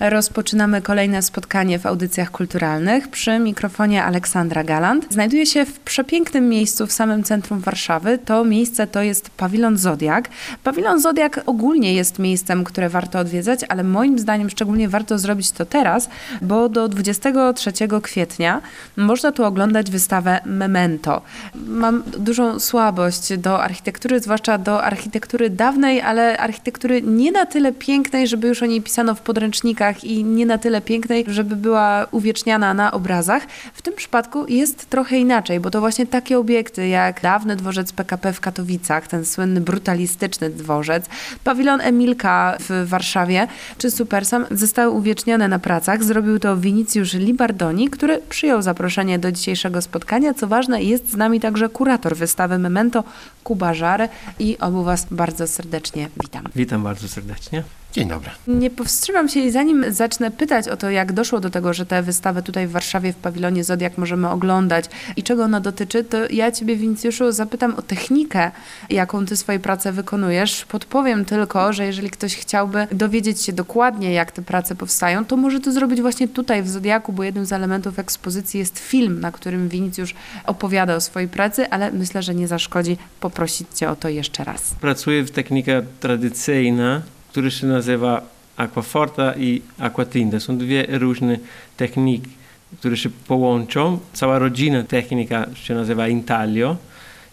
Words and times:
Rozpoczynamy 0.00 0.82
kolejne 0.82 1.22
spotkanie 1.22 1.78
w 1.78 1.86
audycjach 1.86 2.30
kulturalnych. 2.30 3.08
Przy 3.08 3.38
mikrofonie 3.38 4.04
Aleksandra 4.04 4.64
Galant. 4.64 5.06
Znajduję 5.10 5.46
się 5.46 5.64
w 5.64 5.80
przepięknym 5.80 6.48
miejscu 6.48 6.86
w 6.86 6.92
samym 6.92 7.24
centrum 7.24 7.60
Warszawy. 7.60 8.18
To 8.18 8.44
miejsce 8.44 8.86
to 8.86 9.02
jest 9.02 9.30
pawilon 9.30 9.76
Zodiak. 9.76 10.28
Pawilon 10.64 11.00
Zodiak 11.00 11.40
ogólnie 11.46 11.94
jest 11.94 12.18
miejscem, 12.18 12.64
które 12.64 12.88
warto 12.88 13.18
odwiedzać, 13.18 13.60
ale 13.68 13.84
moim 13.84 14.18
zdaniem 14.18 14.50
szczególnie 14.50 14.88
warto 14.88 15.18
zrobić 15.18 15.50
to 15.50 15.66
teraz, 15.66 16.08
bo 16.42 16.68
do 16.68 16.88
23 16.88 17.72
kwietnia 18.02 18.60
można 18.96 19.32
tu 19.32 19.44
oglądać 19.44 19.90
wystawę 19.90 20.40
Memento. 20.44 21.22
Mam 21.54 22.02
dużą 22.18 22.60
słabość 22.60 23.36
do 23.36 23.62
architektury, 23.62 24.20
zwłaszcza 24.20 24.58
do 24.58 24.84
architektury 24.84 25.50
dawnej, 25.50 26.00
ale 26.00 26.38
architektury 26.38 27.02
nie 27.02 27.32
na 27.32 27.46
tyle 27.46 27.72
pięknej, 27.72 28.26
żeby 28.26 28.48
już 28.48 28.62
o 28.62 28.66
niej 28.66 28.82
pisano 28.82 29.14
w 29.14 29.20
podręcznikach 29.20 29.85
i 30.04 30.24
nie 30.24 30.46
na 30.46 30.58
tyle 30.58 30.80
pięknej, 30.80 31.24
żeby 31.28 31.56
była 31.56 32.06
uwieczniana 32.10 32.74
na 32.74 32.92
obrazach. 32.92 33.46
W 33.74 33.82
tym 33.82 33.94
przypadku 33.94 34.46
jest 34.48 34.90
trochę 34.90 35.18
inaczej, 35.18 35.60
bo 35.60 35.70
to 35.70 35.80
właśnie 35.80 36.06
takie 36.06 36.38
obiekty 36.38 36.88
jak 36.88 37.20
dawny 37.20 37.56
dworzec 37.56 37.92
PKP 37.92 38.32
w 38.32 38.40
Katowicach, 38.40 39.08
ten 39.08 39.24
słynny 39.24 39.60
brutalistyczny 39.60 40.50
dworzec, 40.50 41.06
pawilon 41.44 41.80
Emilka 41.80 42.56
w 42.60 42.88
Warszawie 42.88 43.48
czy 43.78 43.90
Supersam 43.90 44.46
zostały 44.50 44.90
uwiecznione 44.90 45.48
na 45.48 45.58
pracach. 45.58 46.04
Zrobił 46.04 46.38
to 46.38 46.56
Vinicjusz 46.56 47.14
Libardoni, 47.14 47.90
który 47.90 48.18
przyjął 48.28 48.62
zaproszenie 48.62 49.18
do 49.18 49.32
dzisiejszego 49.32 49.82
spotkania. 49.82 50.34
Co 50.34 50.46
ważne, 50.46 50.82
jest 50.82 51.10
z 51.10 51.16
nami 51.16 51.40
także 51.40 51.68
kurator 51.68 52.16
wystawy 52.16 52.58
Memento 52.58 53.04
Kuba 53.44 53.74
Żary 53.74 54.08
i 54.38 54.58
obu 54.58 54.84
Was 54.84 55.06
bardzo 55.10 55.46
serdecznie 55.46 56.08
witam. 56.22 56.44
Witam 56.56 56.82
bardzo 56.82 57.08
serdecznie. 57.08 57.62
Dzień 57.96 58.08
dobry. 58.08 58.30
Nie 58.48 58.70
powstrzymam 58.70 59.28
się 59.28 59.40
i 59.40 59.50
zanim 59.50 59.84
zacznę 59.88 60.30
pytać 60.30 60.68
o 60.68 60.76
to, 60.76 60.90
jak 60.90 61.12
doszło 61.12 61.40
do 61.40 61.50
tego, 61.50 61.72
że 61.72 61.86
tę 61.86 62.02
wystawę 62.02 62.42
tutaj 62.42 62.66
w 62.66 62.70
Warszawie 62.70 63.12
w 63.12 63.16
pawilonie 63.16 63.64
Zodiak 63.64 63.98
możemy 63.98 64.28
oglądać 64.28 64.84
i 65.16 65.22
czego 65.22 65.44
ona 65.44 65.60
dotyczy, 65.60 66.04
to 66.04 66.18
ja 66.30 66.52
Ciebie, 66.52 66.76
Wincjuszu, 66.76 67.32
zapytam 67.32 67.74
o 67.74 67.82
technikę, 67.82 68.50
jaką 68.90 69.26
Ty 69.26 69.36
swoje 69.36 69.58
prace 69.58 69.92
wykonujesz. 69.92 70.64
Podpowiem 70.64 71.24
tylko, 71.24 71.72
że 71.72 71.86
jeżeli 71.86 72.10
ktoś 72.10 72.36
chciałby 72.36 72.86
dowiedzieć 72.92 73.42
się 73.42 73.52
dokładnie, 73.52 74.12
jak 74.12 74.32
te 74.32 74.42
prace 74.42 74.74
powstają, 74.74 75.24
to 75.24 75.36
może 75.36 75.60
to 75.60 75.72
zrobić 75.72 76.00
właśnie 76.00 76.28
tutaj 76.28 76.62
w 76.62 76.68
Zodiaku, 76.68 77.12
bo 77.12 77.22
jednym 77.22 77.46
z 77.46 77.52
elementów 77.52 77.98
ekspozycji 77.98 78.60
jest 78.60 78.78
film, 78.78 79.20
na 79.20 79.32
którym 79.32 79.68
Wincjusz 79.68 80.14
opowiada 80.44 80.94
o 80.94 81.00
swojej 81.00 81.28
pracy, 81.28 81.70
ale 81.70 81.92
myślę, 81.92 82.22
że 82.22 82.34
nie 82.34 82.48
zaszkodzi 82.48 82.96
poprosić 83.20 83.68
Cię 83.74 83.90
o 83.90 83.96
to 83.96 84.08
jeszcze 84.08 84.44
raz. 84.44 84.74
Pracuję 84.80 85.24
w 85.24 85.30
technikę 85.30 85.82
tradycyjna, 86.00 87.02
która 87.36 87.50
się 87.50 87.66
nazywa 87.66 88.22
aquaforta 88.56 89.34
i 89.34 89.62
aquatinta. 89.78 90.40
Są 90.40 90.58
dwie 90.58 90.86
różne 90.88 91.38
techniki, 91.76 92.30
które 92.78 92.96
się 92.96 93.10
połączą. 93.10 93.98
Cała 94.12 94.38
rodzina 94.38 94.82
technika 94.82 95.46
się 95.54 95.74
nazywa 95.74 96.08
intaglio, 96.08 96.76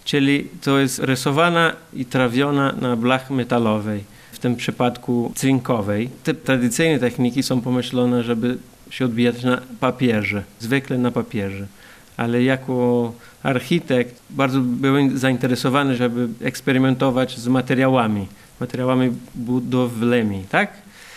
czyli 0.05 0.47
to 0.61 0.79
jest 0.79 0.99
rysowana 0.99 1.73
i 1.93 2.05
trawiona 2.05 2.75
na 2.81 2.95
blach 2.95 3.31
metalowej, 3.31 4.03
w 4.31 4.39
tym 4.39 4.55
przypadku 4.55 5.31
cynkowej. 5.35 6.09
Te 6.23 6.33
tradycyjne 6.33 6.99
techniki 6.99 7.43
są 7.43 7.61
pomyślone, 7.61 8.23
żeby 8.23 8.57
się 8.89 9.05
odbijać 9.05 9.43
na 9.43 9.61
papierze, 9.79 10.43
zwykle 10.59 10.97
na 10.97 11.11
papierze. 11.11 11.67
Ale 12.17 12.43
jako 12.43 13.13
architekt 13.43 14.21
bardzo 14.29 14.61
byłem 14.61 15.17
zainteresowany, 15.17 15.95
żeby 15.95 16.27
eksperymentować 16.41 17.37
z 17.37 17.47
materiałami 17.47 18.27
materiałami 18.63 19.11
budowlanymi, 19.35 20.43
tak? 20.49 20.69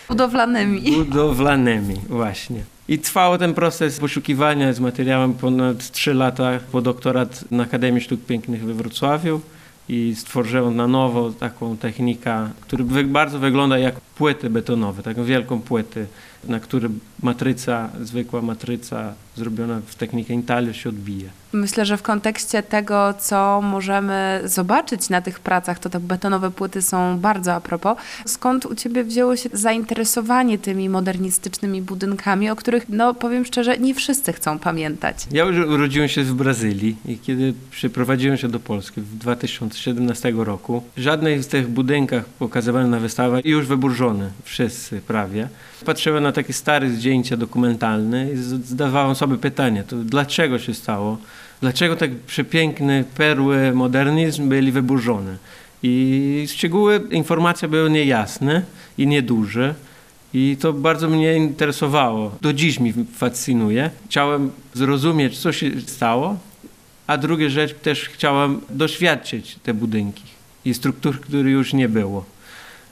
Budowlanymi. 0.09 0.81
Budowlanymi, 0.91 1.95
właśnie. 2.09 2.61
I 2.87 2.99
trwał 2.99 3.37
ten 3.37 3.53
proces 3.53 3.99
poszukiwania 3.99 4.73
z 4.73 4.79
materiałem 4.79 5.33
ponad 5.33 5.91
3 5.91 6.13
lata 6.13 6.59
po 6.71 6.81
doktorat 6.81 7.51
na 7.51 7.63
Akademii 7.63 8.01
Sztuk 8.01 8.25
Pięknych 8.25 8.65
we 8.65 8.73
Wrocławiu 8.73 9.41
i 9.89 10.15
stworzyłem 10.15 10.75
na 10.75 10.87
nowo 10.87 11.31
taką 11.31 11.77
technikę, 11.77 12.49
która 12.61 12.83
bardzo 13.05 13.39
wygląda 13.39 13.77
jak 13.77 13.99
płyty 14.01 14.49
betonowe, 14.49 15.03
taką 15.03 15.23
wielką 15.23 15.61
płytę, 15.61 16.05
na 16.43 16.59
której 16.59 16.91
matryca, 17.23 17.89
zwykła 18.01 18.41
matryca 18.41 19.13
zrobiona 19.37 19.81
w 19.85 19.95
technikę 19.95 20.33
intaglio 20.33 20.73
się 20.73 20.89
odbija. 20.89 21.29
Myślę, 21.53 21.85
że 21.85 21.97
w 21.97 22.01
kontekście 22.01 22.63
tego, 22.63 23.13
co 23.19 23.61
możemy 23.61 24.41
zobaczyć 24.45 25.09
na 25.09 25.21
tych 25.21 25.39
pracach, 25.39 25.79
to 25.79 25.89
te 25.89 25.99
betonowe 25.99 26.51
płyty 26.51 26.81
są 26.81 27.19
bardzo 27.19 27.53
a 27.53 27.61
propos. 27.61 27.97
Skąd 28.25 28.65
u 28.65 28.75
Ciebie 28.75 29.03
wzięło 29.03 29.35
się 29.35 29.49
zainteresowanie 29.53 30.57
tymi 30.57 30.89
modernistycznymi 30.89 31.81
budynkami, 31.81 32.49
o 32.49 32.55
których, 32.55 32.89
no 32.89 33.13
powiem 33.13 33.45
szczerze, 33.45 33.77
nie 33.77 33.95
wszyscy 33.95 34.33
chcą 34.33 34.59
pamiętać? 34.59 35.27
Ja 35.31 35.45
urodziłem 35.45 36.07
się 36.07 36.23
w 36.23 36.33
Brazylii 36.33 36.95
i 37.05 37.17
kiedy 37.17 37.53
przyprowadziłem 37.71 38.37
się 38.37 38.47
do 38.47 38.59
Polski 38.59 39.01
w 39.01 39.17
2017 39.17 40.33
roku, 40.35 40.83
żadnej 40.97 41.43
z 41.43 41.47
tych 41.47 41.67
budynkach 41.67 42.25
pokazywanych 42.25 42.91
na 42.91 42.99
wystawach 42.99 43.45
już 43.45 43.67
wyburzone, 43.67 44.29
wszyscy 44.43 45.01
prawie. 45.01 45.49
Patrzyłem 45.85 46.23
na 46.23 46.31
takie 46.31 46.53
stare 46.53 46.89
zdjęcia 46.89 47.37
dokumentalne 47.37 48.31
i 48.31 48.37
zdawałem 48.37 49.15
sobie 49.15 49.26
pytanie, 49.35 49.83
to 49.83 49.95
dlaczego 49.95 50.59
się 50.59 50.73
stało? 50.73 51.17
Dlaczego 51.61 51.95
tak 51.95 52.11
przepiękne 52.15 53.03
perły 53.15 53.73
modernizm 53.73 54.49
byli 54.49 54.71
wyburzone? 54.71 55.37
I 55.83 56.45
szczegóły, 56.49 57.01
informacje 57.11 57.67
były 57.67 57.89
niejasne 57.89 58.61
i 58.97 59.07
nieduże. 59.07 59.75
I 60.33 60.57
to 60.59 60.73
bardzo 60.73 61.09
mnie 61.09 61.35
interesowało. 61.35 62.35
Do 62.41 62.53
dziś 62.53 62.79
mi 62.79 62.93
fascynuje. 63.13 63.89
Chciałem 64.05 64.51
zrozumieć, 64.73 65.39
co 65.39 65.53
się 65.53 65.81
stało, 65.81 66.37
a 67.07 67.17
druga 67.17 67.49
rzecz, 67.49 67.73
też 67.73 68.09
chciałem 68.09 68.61
doświadczyć 68.69 69.59
te 69.63 69.73
budynki 69.73 70.23
i 70.65 70.73
struktur, 70.73 71.21
których 71.21 71.53
już 71.53 71.73
nie 71.73 71.89
było. 71.89 72.25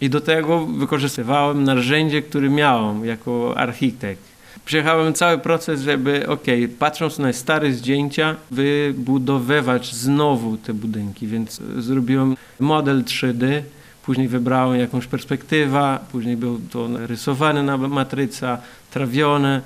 I 0.02 0.10
do 0.10 0.22
tego 0.22 0.66
wykorzystywałem 0.66 1.64
narzędzie, 1.64 2.22
które 2.22 2.50
miałem 2.50 3.06
jako 3.06 3.58
architekt. 3.58 4.35
Przejechałem 4.66 5.14
cały 5.14 5.38
proces, 5.38 5.82
żeby, 5.82 6.28
ok, 6.28 6.46
patrząc 6.80 7.20
na 7.20 7.34
stare 7.34 7.72
zdjęcia, 7.72 8.36
wybudowywać 8.52 9.96
znowu 9.96 10.58
te 10.58 10.74
budynki. 10.74 11.28
Więc 11.28 11.62
zrobiłem 11.78 12.36
model 12.60 13.04
3D, 13.04 13.62
później 14.06 14.28
wybrałem 14.28 14.80
jakąś 14.80 15.08
perspektywę, 15.08 16.00
później 16.12 16.38
był 16.38 16.60
to 16.72 16.88
rysowane 17.08 17.64
na 17.64 17.78
matryca, 17.78 18.58
trawione 18.92 19.62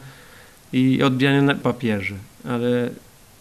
i 0.73 1.03
odbijane 1.03 1.41
na 1.41 1.55
papierze. 1.55 2.15
Ale 2.45 2.89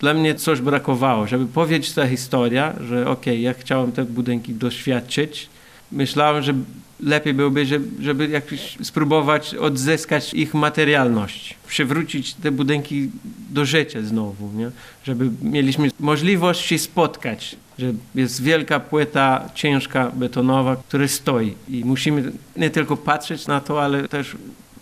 dla 0.01 0.15
mnie 0.15 0.35
coś 0.35 0.61
brakowało, 0.61 1.27
żeby 1.27 1.47
powiedzieć 1.47 1.93
ta 1.93 2.07
historia, 2.07 2.73
że 2.89 3.09
ok, 3.09 3.27
ja 3.27 3.55
chciałem 3.55 3.93
te 3.93 4.05
budynki 4.05 4.55
doświadczyć. 4.55 5.49
Myślałem, 5.93 6.43
że 6.43 6.55
lepiej 7.01 7.35
byłoby, 7.35 7.67
żeby, 8.01 8.29
jakoś 8.29 8.79
spróbować 8.83 9.55
odzyskać 9.55 10.35
ich 10.35 10.55
materialność, 10.55 11.55
przywrócić 11.67 12.35
te 12.35 12.51
budynki 12.51 13.11
do 13.51 13.65
życia 13.65 14.03
znowu, 14.03 14.51
nie? 14.55 14.71
żeby 15.05 15.31
mieliśmy 15.43 15.91
możliwość 16.01 16.61
się 16.67 16.79
spotkać, 16.79 17.57
że 17.79 17.93
jest 18.15 18.43
wielka 18.43 18.81
płyta 18.81 19.51
ciężka, 19.55 20.11
betonowa, 20.15 20.77
która 20.77 21.09
stoi 21.09 21.55
i 21.69 21.85
musimy 21.85 22.33
nie 22.57 22.71
tylko 22.71 22.97
patrzeć 22.97 23.47
na 23.47 23.61
to, 23.61 23.83
ale 23.83 24.09
też 24.09 24.37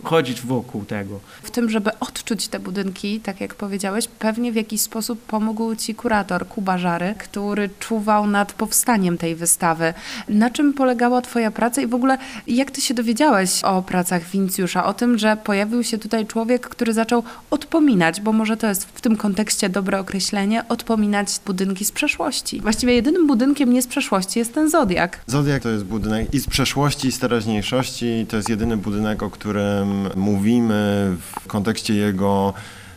chodzić 0.06 0.40
wokół 0.40 0.84
tego. 0.84 1.20
W 1.42 1.50
tym, 1.50 1.70
żeby 1.70 1.90
odczuć 2.00 2.48
te 2.48 2.58
budynki, 2.60 3.20
tak 3.20 3.40
jak 3.40 3.54
powiedziałeś, 3.54 4.08
pewnie 4.18 4.52
w 4.52 4.54
jakiś 4.54 4.80
sposób 4.80 5.22
pomógł 5.22 5.74
Ci 5.74 5.94
kurator 5.94 6.48
Kuba 6.48 6.78
Żary, 6.78 7.14
który 7.18 7.70
czuwał 7.80 8.26
nad 8.26 8.52
powstaniem 8.52 9.18
tej 9.18 9.34
wystawy. 9.34 9.94
Na 10.28 10.50
czym 10.50 10.72
polegała 10.72 11.20
Twoja 11.22 11.50
praca 11.50 11.82
i 11.82 11.86
w 11.86 11.94
ogóle 11.94 12.18
jak 12.46 12.70
Ty 12.70 12.80
się 12.80 12.94
dowiedziałeś 12.94 13.64
o 13.64 13.82
pracach 13.82 14.30
Wincjusza, 14.30 14.84
o 14.84 14.94
tym, 14.94 15.18
że 15.18 15.36
pojawił 15.36 15.84
się 15.84 15.98
tutaj 15.98 16.26
człowiek, 16.26 16.68
który 16.68 16.92
zaczął 16.92 17.22
odpominać, 17.50 18.20
bo 18.20 18.32
może 18.32 18.56
to 18.56 18.66
jest 18.66 18.84
w 18.84 19.00
tym 19.00 19.16
kontekście 19.16 19.68
dobre 19.68 20.00
określenie, 20.00 20.68
odpominać 20.68 21.28
budynki 21.46 21.84
z 21.84 21.92
przeszłości. 21.92 22.60
Właściwie 22.60 22.94
jedynym 22.94 23.26
budynkiem 23.26 23.72
nie 23.72 23.82
z 23.82 23.86
przeszłości 23.86 24.38
jest 24.38 24.54
ten 24.54 24.70
Zodiak. 24.70 25.20
Zodiak 25.26 25.62
to 25.62 25.68
jest 25.68 25.84
budynek 25.84 26.34
i 26.34 26.40
z 26.40 26.46
przeszłości, 26.46 27.08
i 27.08 27.12
z 27.12 27.18
teraźniejszości. 27.18 28.26
To 28.28 28.36
jest 28.36 28.48
jedyny 28.48 28.76
budynek, 28.76 29.22
o 29.22 29.30
którym 29.30 29.95
mówimy 30.16 31.12
w 31.20 31.46
kontekście 31.46 31.94
jego 31.94 32.54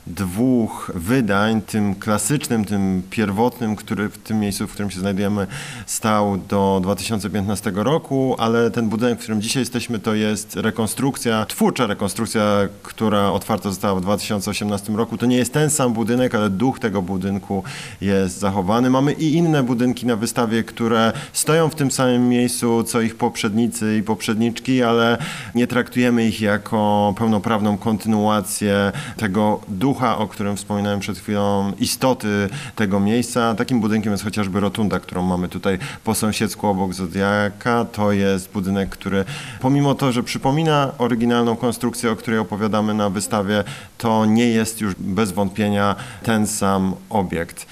dwóch 0.09 0.91
wydań, 0.95 1.61
tym 1.61 1.95
klasycznym, 1.95 2.65
tym 2.65 3.01
pierwotnym, 3.09 3.75
który 3.75 4.09
w 4.09 4.17
tym 4.17 4.39
miejscu, 4.39 4.67
w 4.67 4.71
którym 4.71 4.91
się 4.91 4.99
znajdujemy, 4.99 5.47
stał 5.85 6.37
do 6.37 6.79
2015 6.83 7.71
roku, 7.75 8.35
ale 8.39 8.71
ten 8.71 8.89
budynek, 8.89 9.19
w 9.19 9.21
którym 9.21 9.41
dzisiaj 9.41 9.61
jesteśmy, 9.61 9.99
to 9.99 10.13
jest 10.13 10.55
rekonstrukcja, 10.55 11.45
twórcza 11.45 11.87
rekonstrukcja, 11.87 12.41
która 12.83 13.31
otwarta 13.31 13.69
została 13.69 13.99
w 13.99 14.01
2018 14.01 14.93
roku. 14.93 15.17
To 15.17 15.25
nie 15.25 15.37
jest 15.37 15.53
ten 15.53 15.69
sam 15.69 15.93
budynek, 15.93 16.35
ale 16.35 16.49
duch 16.49 16.79
tego 16.79 17.01
budynku 17.01 17.63
jest 18.01 18.39
zachowany. 18.39 18.89
Mamy 18.89 19.13
i 19.13 19.33
inne 19.33 19.63
budynki 19.63 20.05
na 20.05 20.15
wystawie, 20.15 20.63
które 20.63 21.13
stoją 21.33 21.69
w 21.69 21.75
tym 21.75 21.91
samym 21.91 22.29
miejscu, 22.29 22.83
co 22.83 23.01
ich 23.01 23.15
poprzednicy 23.15 23.97
i 23.97 24.03
poprzedniczki, 24.03 24.83
ale 24.83 25.17
nie 25.55 25.67
traktujemy 25.67 26.25
ich 26.25 26.41
jako 26.41 27.13
pełnoprawną 27.17 27.77
kontynuację 27.77 28.91
tego 29.17 29.59
ducha, 29.67 29.98
o 30.01 30.27
którym 30.27 30.57
wspominałem 30.57 30.99
przed 30.99 31.17
chwilą, 31.17 31.71
istoty 31.79 32.49
tego 32.75 32.99
miejsca. 32.99 33.55
Takim 33.55 33.81
budynkiem 33.81 34.11
jest 34.11 34.23
chociażby 34.23 34.59
rotunda, 34.59 34.99
którą 34.99 35.23
mamy 35.23 35.49
tutaj 35.49 35.79
po 36.03 36.15
sąsiedzku 36.15 36.67
obok 36.67 36.93
Zodiaka. 36.93 37.85
To 37.85 38.11
jest 38.11 38.51
budynek, 38.51 38.89
który 38.89 39.25
pomimo 39.61 39.95
to, 39.95 40.11
że 40.11 40.23
przypomina 40.23 40.91
oryginalną 40.97 41.55
konstrukcję, 41.55 42.11
o 42.11 42.15
której 42.15 42.39
opowiadamy 42.39 42.93
na 42.93 43.09
wystawie, 43.09 43.63
to 43.97 44.25
nie 44.25 44.47
jest 44.47 44.81
już 44.81 44.95
bez 44.99 45.31
wątpienia 45.31 45.95
ten 46.23 46.47
sam 46.47 46.95
obiekt. 47.09 47.65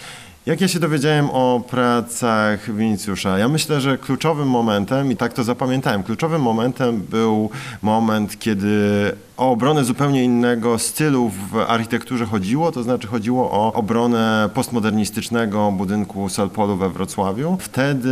Jak 0.45 0.61
ja 0.61 0.67
się 0.67 0.79
dowiedziałem 0.79 1.29
o 1.29 1.61
pracach 1.69 2.75
Winicjusza? 2.75 3.37
Ja 3.37 3.47
myślę, 3.47 3.81
że 3.81 3.97
kluczowym 3.97 4.49
momentem, 4.49 5.11
i 5.11 5.15
tak 5.15 5.33
to 5.33 5.43
zapamiętałem, 5.43 6.03
kluczowym 6.03 6.41
momentem 6.41 7.01
był 7.01 7.49
moment, 7.81 8.39
kiedy 8.39 9.11
o 9.37 9.51
obronę 9.51 9.83
zupełnie 9.83 10.23
innego 10.23 10.79
stylu 10.79 11.29
w 11.29 11.57
architekturze 11.67 12.25
chodziło, 12.25 12.71
to 12.71 12.83
znaczy 12.83 13.07
chodziło 13.07 13.51
o 13.51 13.73
obronę 13.73 14.49
postmodernistycznego 14.53 15.71
budynku 15.71 16.29
Solpolu 16.29 16.77
we 16.77 16.89
Wrocławiu. 16.89 17.57
Wtedy 17.59 18.09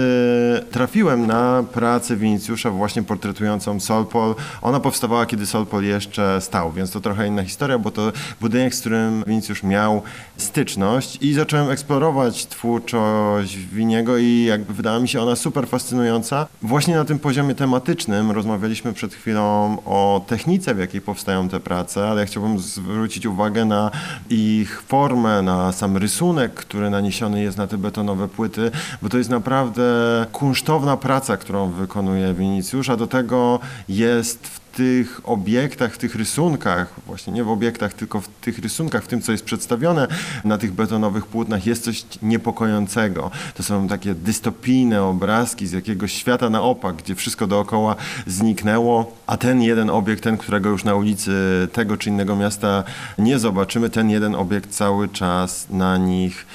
trafiłem 0.72 1.28
na 1.28 1.64
pracę 1.74 2.16
Winicjusza 2.16 2.70
właśnie 2.70 3.04
portretującą 3.04 3.80
Solpol. 3.80 4.36
Ona 4.62 4.80
powstawała, 4.80 5.26
kiedy 5.26 5.46
Solpol 5.46 5.84
jeszcze 5.84 6.42
stał, 6.42 6.72
więc 6.72 6.92
to 6.92 7.02
trochę 7.02 7.28
inna 7.28 7.44
historia, 7.44 7.80
bo 7.80 7.92
to 7.92 8.12
budynek, 8.42 8.76
z 8.76 8.80
którym 8.80 9.24
Winicjusz 9.28 9.64
miał 9.64 10.02
styczność 10.38 11.18
i 11.22 11.34
zacząłem 11.34 11.70
eksplorować 11.70 12.46
twórczość 12.46 13.58
Winiego 13.58 14.18
i 14.18 14.44
jakby 14.44 14.74
wydała 14.74 15.00
mi 15.00 15.08
się 15.08 15.22
ona 15.22 15.36
super 15.36 15.68
fascynująca. 15.68 16.48
Właśnie 16.62 16.96
na 16.96 17.06
tym 17.06 17.20
poziomie 17.20 17.56
tematycznym 17.56 18.32
rozmawialiśmy 18.32 18.94
przed 18.94 19.14
chwilą 19.14 19.78
o 19.86 20.26
technice, 20.28 20.76
w 20.76 20.80
jakiej 20.80 21.02
powstają 21.16 21.50
te 21.50 21.60
prace, 21.60 22.08
ale 22.08 22.22
ja 22.22 22.28
chciałbym 22.28 22.60
zwrócić 22.60 23.26
uwagę 23.26 23.66
na 23.66 23.92
ich 24.30 24.82
formę, 24.82 25.42
na 25.42 25.72
sam 25.72 25.98
rysunek, 25.98 26.54
który 26.54 26.90
naniesiony 26.90 27.42
jest 27.42 27.58
na 27.58 27.68
te 27.68 27.78
betonowe 27.78 28.28
płyty, 28.28 28.72
bo 29.02 29.10
to 29.10 29.18
jest 29.18 29.30
naprawdę 29.30 29.84
kunsztowna 30.32 30.98
praca, 30.98 31.38
którą 31.38 31.72
wykonuje 31.72 32.34
Winicjusz, 32.34 32.90
a 32.90 32.98
do 32.98 33.08
tego 33.08 33.60
jest 33.90 34.48
w 34.48 34.65
tych 34.76 35.22
obiektach, 35.24 35.94
w 35.94 35.98
tych 35.98 36.16
rysunkach, 36.16 36.94
właśnie 37.08 37.34
nie 37.34 37.44
w 37.44 37.50
obiektach, 37.50 37.94
tylko 37.94 38.22
w 38.22 38.28
tych 38.28 38.60
rysunkach, 38.60 39.04
w 39.04 39.08
tym, 39.08 39.22
co 39.22 39.32
jest 39.32 39.46
przedstawione 39.46 40.08
na 40.44 40.58
tych 40.58 40.74
betonowych 40.74 41.26
płótnach, 41.26 41.66
jest 41.66 41.84
coś 41.84 42.06
niepokojącego. 42.22 43.32
To 43.54 43.64
są 43.64 43.88
takie 43.88 44.16
dystopijne 44.16 45.04
obrazki 45.04 45.68
z 45.68 45.72
jakiegoś 45.72 46.14
świata 46.14 46.50
na 46.50 46.62
opak, 46.62 46.96
gdzie 46.96 47.16
wszystko 47.16 47.48
dookoła 47.48 47.96
zniknęło, 48.28 49.12
a 49.28 49.38
ten 49.38 49.62
jeden 49.62 49.90
obiekt, 49.90 50.24
ten, 50.24 50.38
którego 50.38 50.70
już 50.70 50.84
na 50.84 50.96
ulicy 50.96 51.32
tego 51.74 51.98
czy 51.98 52.10
innego 52.10 52.36
miasta 52.36 52.84
nie 53.18 53.40
zobaczymy, 53.40 53.90
ten 53.90 54.10
jeden 54.10 54.36
obiekt 54.36 54.70
cały 54.70 55.10
czas 55.10 55.68
na 55.70 55.98
nich 55.98 56.46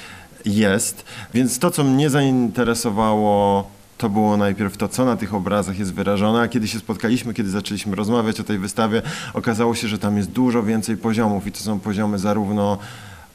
jest. 0.45 1.05
Więc 1.33 1.59
to, 1.59 1.71
co 1.71 1.83
mnie 1.83 2.09
zainteresowało 2.09 3.67
to 4.01 4.09
było 4.09 4.37
najpierw 4.37 4.77
to, 4.77 4.87
co 4.87 5.05
na 5.05 5.15
tych 5.15 5.33
obrazach 5.33 5.79
jest 5.79 5.93
wyrażone, 5.93 6.41
a 6.41 6.47
kiedy 6.47 6.67
się 6.67 6.79
spotkaliśmy, 6.79 7.33
kiedy 7.33 7.49
zaczęliśmy 7.49 7.95
rozmawiać 7.95 8.39
o 8.39 8.43
tej 8.43 8.59
wystawie, 8.59 9.01
okazało 9.33 9.75
się, 9.75 9.87
że 9.87 9.99
tam 9.99 10.17
jest 10.17 10.31
dużo 10.31 10.63
więcej 10.63 10.97
poziomów 10.97 11.47
i 11.47 11.51
to 11.51 11.59
są 11.59 11.79
poziomy 11.79 12.19
zarówno 12.19 12.77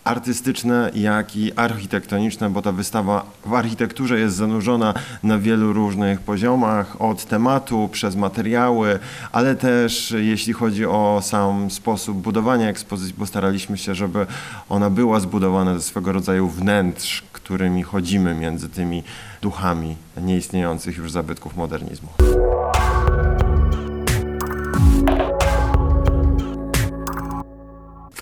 artystyczne, 0.06 0.91
jak 0.94 1.37
i 1.37 1.53
architektoniczne, 1.56 2.50
bo 2.50 2.62
ta 2.62 2.73
wystawa 2.73 3.26
w 3.47 3.55
architekturze 3.55 4.19
jest 4.19 4.37
zanurzona 4.37 4.94
na 5.23 5.38
wielu 5.38 5.73
różnych 5.73 6.20
poziomach, 6.20 7.03
od 7.03 7.25
tematu 7.25 7.88
przez 7.93 8.17
materiały, 8.17 8.99
ale 9.32 9.55
też 9.56 10.14
jeśli 10.19 10.53
chodzi 10.53 10.87
o 10.87 11.20
sam 11.23 11.70
sposób 11.70 12.17
budowania 12.17 12.69
ekspozycji, 12.69 13.14
bo 13.19 13.26
staraliśmy 13.26 13.79
się, 13.79 13.94
żeby 13.94 14.26
ona 14.69 14.91
była 14.91 15.20
zbudowana 15.20 15.75
ze 15.75 15.82
swego 15.82 16.12
rodzaju 16.12 16.49
wnętrz, 16.49 17.23
którymi 17.32 17.82
chodzimy 17.82 18.35
między 18.35 18.69
tymi 18.69 19.03
duchami 19.43 19.97
nieistniejących 20.23 20.97
już 20.97 21.12
zabytków 21.12 21.56
modernizmu. 21.56 22.08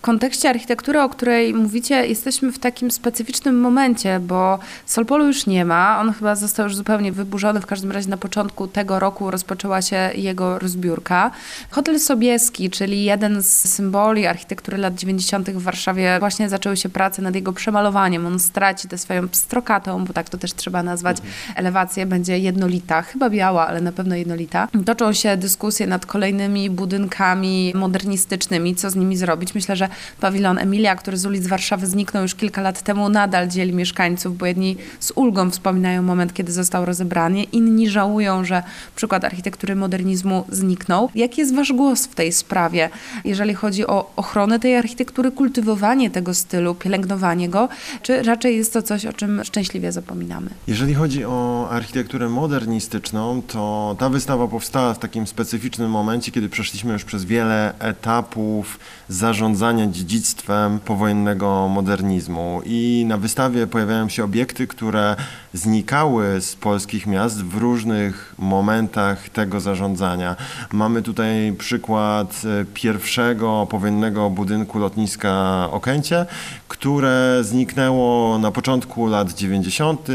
Kontekście 0.04 0.50
architektury, 0.50 1.00
o 1.00 1.08
której 1.08 1.54
mówicie, 1.54 2.06
jesteśmy 2.06 2.52
w 2.52 2.58
takim 2.58 2.90
specyficznym 2.90 3.60
momencie, 3.60 4.20
bo 4.20 4.58
Solpolu 4.86 5.26
już 5.26 5.46
nie 5.46 5.64
ma. 5.64 6.00
On 6.00 6.12
chyba 6.12 6.34
został 6.34 6.66
już 6.66 6.76
zupełnie 6.76 7.12
wyburzony. 7.12 7.60
W 7.60 7.66
każdym 7.66 7.92
razie 7.92 8.08
na 8.08 8.16
początku 8.16 8.66
tego 8.68 8.98
roku 8.98 9.30
rozpoczęła 9.30 9.82
się 9.82 10.10
jego 10.14 10.58
rozbiórka. 10.58 11.30
Hotel 11.70 12.00
Sobieski, 12.00 12.70
czyli 12.70 13.04
jeden 13.04 13.42
z 13.42 13.48
symboli 13.48 14.26
architektury 14.26 14.78
lat 14.78 14.94
90. 14.94 15.50
w 15.50 15.62
Warszawie, 15.62 16.16
właśnie 16.20 16.48
zaczęły 16.48 16.76
się 16.76 16.88
prace 16.88 17.22
nad 17.22 17.34
jego 17.34 17.52
przemalowaniem. 17.52 18.26
On 18.26 18.38
straci 18.38 18.88
tę 18.88 18.98
swoją 18.98 19.28
pstrokatą, 19.28 20.04
bo 20.04 20.12
tak 20.12 20.28
to 20.28 20.38
też 20.38 20.54
trzeba 20.54 20.82
nazwać, 20.82 21.16
elewację. 21.56 22.06
Będzie 22.06 22.38
jednolita, 22.38 23.02
chyba 23.02 23.30
biała, 23.30 23.66
ale 23.66 23.80
na 23.80 23.92
pewno 23.92 24.16
jednolita. 24.16 24.68
Toczą 24.86 25.12
się 25.12 25.36
dyskusje 25.36 25.86
nad 25.86 26.06
kolejnymi 26.06 26.70
budynkami 26.70 27.72
modernistycznymi, 27.74 28.74
co 28.74 28.90
z 28.90 28.96
nimi 28.96 29.16
zrobić. 29.16 29.54
Myślę, 29.54 29.76
że 29.76 29.94
pawilon 30.20 30.58
Emilia, 30.58 30.96
który 30.96 31.17
z 31.17 31.26
ulic 31.26 31.46
Warszawy 31.46 31.87
zniknął 31.87 32.23
już 32.23 32.35
kilka 32.35 32.62
lat 32.62 32.82
temu, 32.82 33.08
nadal 33.08 33.49
dzieli 33.49 33.73
mieszkańców, 33.73 34.38
bo 34.38 34.46
jedni 34.46 34.76
z 35.00 35.12
ulgą 35.14 35.50
wspominają 35.50 36.02
moment, 36.02 36.35
kiedy 36.35 36.52
został 36.52 36.85
rozebrany, 36.85 37.43
inni 37.43 37.88
żałują, 37.88 38.44
że 38.44 38.62
przykład 38.96 39.25
architektury 39.25 39.76
modernizmu 39.76 40.44
zniknął. 40.49 41.11
Jaki 41.14 41.41
jest 41.41 41.55
wasz 41.55 41.73
głos 41.73 42.06
w 42.06 42.14
tej 42.14 42.32
sprawie, 42.32 42.91
jeżeli 43.25 43.55
chodzi 43.55 43.87
o 43.87 44.11
ochronę 44.17 44.61
tej 44.61 44.76
architektury, 44.76 45.31
kultywowanie 45.32 46.11
tego 46.11 46.35
stylu, 46.35 46.75
pielęgnowanie 46.75 47.49
go, 47.49 47.69
czy 48.02 48.23
raczej 48.23 48.56
jest 48.56 48.73
to 48.73 48.82
coś, 48.82 49.06
o 49.06 49.12
czym 49.12 49.44
szczęśliwie 49.44 49.93
zapominamy? 49.93 50.50
Jeżeli 50.67 50.94
chodzi 50.94 51.25
o 51.25 51.69
architekturę 51.70 52.29
modernistyczną, 52.29 53.43
to 53.43 53.96
ta 53.99 54.08
wystawa 54.08 54.49
powstała 54.49 54.94
w 54.94 54.99
takim 54.99 55.26
specyficznym 55.26 55.91
momencie, 55.91 56.32
kiedy 56.32 56.49
przeszliśmy 56.49 56.93
już 56.93 57.05
przez 57.05 57.25
wiele 57.25 57.75
etapów 57.79 58.79
zarządzania 59.08 59.83
dziedzictwem 59.92 60.81
powojennego 60.81 61.69
modernizmu. 61.69 62.60
I 62.64 63.04
na 63.08 63.16
wystawie 63.16 63.66
pojawiają 63.66 64.08
się 64.08 64.25
obiekty, 64.25 64.66
które 64.66 65.16
znikały 65.54 66.40
z 66.40 66.56
polskich 66.56 67.06
miast 67.06 67.44
w 67.44 67.56
różnych 67.56 68.34
momentach 68.38 69.28
tego 69.28 69.60
zarządzania. 69.60 70.36
Mamy 70.72 71.02
tutaj 71.02 71.55
przykład 71.58 72.43
e, 72.44 72.64
pierwszego 72.74 73.67
powojennego 73.70 74.31
budynku 74.31 74.79
lotniska 74.79 75.69
Okęcie, 75.70 76.26
które 76.69 77.38
zniknęło 77.43 78.38
na 78.38 78.50
początku 78.50 79.06
lat 79.06 79.32
90. 79.32 80.08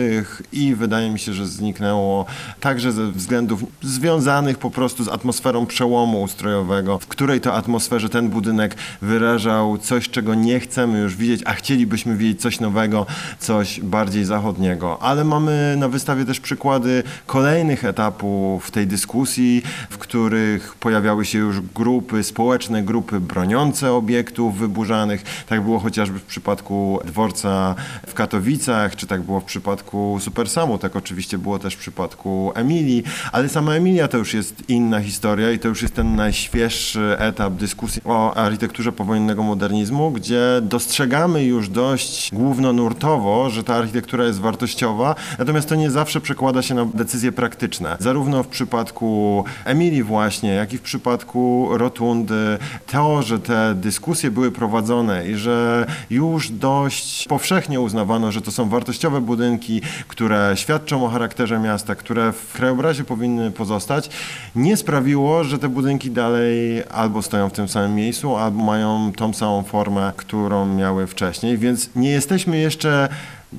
i 0.51 0.75
wydaje 0.75 1.09
mi 1.09 1.19
się, 1.19 1.33
że 1.33 1.47
zniknęło 1.47 2.25
także 2.59 2.91
ze 2.91 3.11
względów 3.11 3.63
związanych 3.81 4.57
po 4.57 4.71
prostu 4.71 5.03
z 5.03 5.07
atmosferą 5.07 5.65
przełomu 5.65 6.21
ustrojowego, 6.21 6.99
w 6.99 7.07
której 7.07 7.41
to 7.41 7.53
atmosferze 7.53 8.09
ten 8.09 8.29
budynek 8.29 8.75
wyrażał 9.01 9.77
coś, 9.77 10.09
czego 10.09 10.35
nie 10.35 10.59
chcemy 10.59 10.99
już 10.99 11.15
widzieć, 11.15 11.41
a 11.45 11.53
chcielibyśmy 11.53 12.17
widzieć 12.17 12.41
coś 12.41 12.59
nowego, 12.59 13.05
coś 13.39 13.79
bardziej 13.79 14.25
zachodniego. 14.25 15.01
Ale 15.01 15.28
mamy 15.29 15.75
na 15.77 15.87
wystawie 15.87 16.25
też 16.25 16.39
przykłady 16.39 17.03
kolejnych 17.25 17.85
etapów 17.85 18.71
tej 18.71 18.87
dyskusji, 18.87 19.63
w 19.89 19.97
których 19.97 20.75
pojawiały 20.75 21.25
się 21.25 21.39
już 21.39 21.61
grupy 21.61 22.23
społeczne, 22.23 22.83
grupy 22.83 23.19
broniące 23.19 23.93
obiektów 23.93 24.57
wyburzanych. 24.57 25.45
Tak 25.47 25.61
było 25.61 25.79
chociażby 25.79 26.19
w 26.19 26.23
przypadku 26.23 26.99
dworca 27.05 27.75
w 28.07 28.13
Katowicach, 28.13 28.95
czy 28.95 29.07
tak 29.07 29.21
było 29.21 29.39
w 29.39 29.43
przypadku 29.43 30.17
Supersamu, 30.19 30.77
tak 30.77 30.95
oczywiście 30.95 31.37
było 31.37 31.59
też 31.59 31.73
w 31.75 31.79
przypadku 31.79 32.51
Emilii, 32.55 33.03
ale 33.31 33.49
sama 33.49 33.73
Emilia 33.73 34.07
to 34.07 34.17
już 34.17 34.33
jest 34.33 34.69
inna 34.69 35.01
historia 35.01 35.51
i 35.51 35.59
to 35.59 35.67
już 35.67 35.81
jest 35.81 35.95
ten 35.95 36.15
najświeższy 36.15 37.15
etap 37.19 37.53
dyskusji 37.53 38.01
o 38.05 38.33
architekturze 38.33 38.91
powojennego 38.91 39.43
modernizmu, 39.43 40.11
gdzie 40.11 40.41
dostrzegamy 40.61 41.43
już 41.43 41.69
dość 41.69 42.29
głównonurtowo, 42.33 43.49
że 43.49 43.63
ta 43.63 43.75
architektura 43.75 44.25
jest 44.25 44.39
wartościowa, 44.39 45.15
Natomiast 45.39 45.69
to 45.69 45.75
nie 45.75 45.91
zawsze 45.91 46.21
przekłada 46.21 46.61
się 46.61 46.75
na 46.75 46.85
decyzje 46.85 47.31
praktyczne. 47.31 47.97
Zarówno 47.99 48.43
w 48.43 48.47
przypadku 48.47 49.43
Emilii 49.65 50.03
właśnie, 50.03 50.49
jak 50.49 50.73
i 50.73 50.77
w 50.77 50.81
przypadku 50.81 51.67
Rotundy, 51.71 52.57
to, 52.87 53.21
że 53.21 53.39
te 53.39 53.75
dyskusje 53.75 54.31
były 54.31 54.51
prowadzone 54.51 55.27
i 55.27 55.35
że 55.35 55.85
już 56.09 56.51
dość 56.51 57.27
powszechnie 57.27 57.79
uznawano, 57.79 58.31
że 58.31 58.41
to 58.41 58.51
są 58.51 58.69
wartościowe 58.69 59.21
budynki, 59.21 59.81
które 60.07 60.51
świadczą 60.55 61.05
o 61.05 61.09
charakterze 61.09 61.59
miasta, 61.59 61.95
które 61.95 62.31
w 62.31 62.53
krajobrazie 62.53 63.03
powinny 63.03 63.51
pozostać, 63.51 64.09
nie 64.55 64.77
sprawiło, 64.77 65.43
że 65.43 65.59
te 65.59 65.69
budynki 65.69 66.11
dalej 66.11 66.83
albo 66.91 67.21
stoją 67.21 67.49
w 67.49 67.53
tym 67.53 67.67
samym 67.67 67.95
miejscu, 67.95 68.35
albo 68.35 68.63
mają 68.63 69.11
tą 69.15 69.33
samą 69.33 69.63
formę, 69.63 70.13
którą 70.17 70.65
miały 70.65 71.07
wcześniej, 71.07 71.57
więc 71.57 71.89
nie 71.95 72.09
jesteśmy 72.09 72.57
jeszcze 72.57 73.09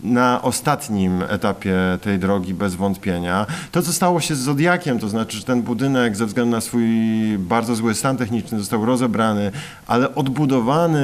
na 0.03 0.43
ostatnim 0.43 1.23
etapie 1.29 1.75
tej 2.03 2.19
drogi 2.19 2.55
bez 2.55 2.75
wątpienia. 2.75 3.47
To, 3.73 3.83
co 3.83 3.93
stało 3.93 4.21
się 4.21 4.35
z 4.35 4.39
Zodiakiem, 4.39 4.99
to 4.99 5.09
znaczy, 5.09 5.37
że 5.37 5.45
ten 5.45 5.63
budynek 5.63 6.17
ze 6.17 6.27
względu 6.27 6.57
na 6.57 6.61
swój 6.61 6.89
bardzo 7.39 7.75
zły 7.75 7.95
stan 7.95 8.17
techniczny 8.17 8.59
został 8.59 8.85
rozebrany, 8.85 9.51
ale 9.87 10.15
odbudowany 10.15 11.01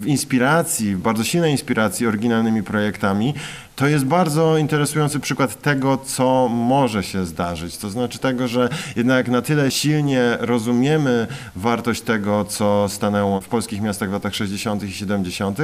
w 0.00 0.06
inspiracji, 0.06 0.94
w 0.94 0.98
bardzo 0.98 1.24
silnej 1.24 1.52
inspiracji 1.52 2.06
oryginalnymi 2.06 2.62
projektami, 2.62 3.34
to 3.76 3.86
jest 3.86 4.04
bardzo 4.04 4.58
interesujący 4.58 5.20
przykład 5.20 5.62
tego, 5.62 5.98
co 5.98 6.48
może 6.48 7.02
się 7.02 7.26
zdarzyć. 7.26 7.76
To 7.76 7.90
znaczy 7.90 8.18
tego, 8.18 8.48
że 8.48 8.68
jednak 8.96 9.28
na 9.28 9.42
tyle 9.42 9.70
silnie 9.70 10.36
rozumiemy 10.40 11.26
wartość 11.56 12.02
tego, 12.02 12.44
co 12.44 12.88
stanęło 12.88 13.40
w 13.40 13.48
polskich 13.48 13.80
miastach 13.80 14.08
w 14.08 14.12
latach 14.12 14.34
60. 14.34 14.82
i 14.82 14.92
70., 14.92 15.58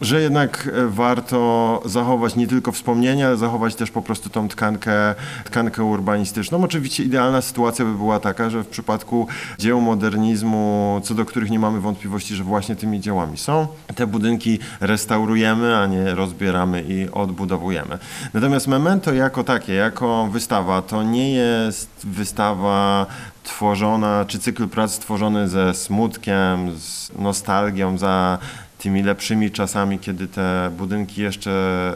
że 0.00 0.20
jednak 0.22 0.70
warto 0.88 1.82
zachować 1.84 2.36
nie 2.36 2.46
tylko 2.46 2.72
wspomnienia, 2.72 3.26
ale 3.26 3.36
zachować 3.36 3.74
też 3.74 3.90
po 3.90 4.02
prostu 4.02 4.30
tą 4.30 4.48
tkankę, 4.48 5.14
tkankę 5.44 5.84
urbanistyczną. 5.84 6.64
Oczywiście 6.64 7.04
idealna 7.04 7.42
sytuacja 7.42 7.84
by 7.84 7.94
była 7.94 8.20
taka, 8.20 8.50
że 8.50 8.62
w 8.62 8.68
przypadku 8.68 9.26
dzieł 9.58 9.80
modernizmu, 9.80 11.00
co 11.04 11.14
do 11.14 11.24
których 11.24 11.50
nie 11.50 11.58
mamy 11.58 11.80
wątpliwości, 11.80 12.34
że 12.34 12.44
właśnie 12.44 12.76
tymi 12.76 13.00
dziełami 13.00 13.38
są, 13.38 13.66
te 13.94 14.06
budynki 14.06 14.58
restaurujemy, 14.80 15.76
a 15.76 15.86
nie 15.86 16.14
rozbieramy 16.14 16.84
i 16.88 17.10
odbudowujemy 17.10 17.49
odbudowujemy. 17.50 17.98
Natomiast 18.34 18.66
Memento 18.66 19.12
jako 19.12 19.44
takie, 19.44 19.74
jako 19.74 20.28
wystawa, 20.32 20.82
to 20.82 21.02
nie 21.02 21.34
jest 21.34 21.90
wystawa 22.04 23.06
tworzona, 23.42 24.24
czy 24.24 24.38
cykl 24.38 24.68
prac 24.68 24.92
stworzony 24.92 25.48
ze 25.48 25.74
smutkiem, 25.74 26.78
z 26.78 27.10
nostalgią 27.18 27.98
za 27.98 28.38
tymi 28.80 29.02
lepszymi 29.02 29.50
czasami, 29.50 29.98
kiedy 29.98 30.28
te 30.28 30.70
budynki 30.78 31.22
jeszcze 31.22 31.50